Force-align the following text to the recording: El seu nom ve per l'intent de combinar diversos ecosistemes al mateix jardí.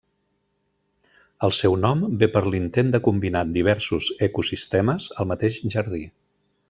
El 1.47 1.53
seu 1.57 1.75
nom 1.83 2.01
ve 2.23 2.29
per 2.37 2.43
l'intent 2.55 2.89
de 2.95 3.01
combinar 3.09 3.43
diversos 3.59 4.09
ecosistemes 4.29 5.07
al 5.21 5.31
mateix 5.35 5.61
jardí. 5.77 6.03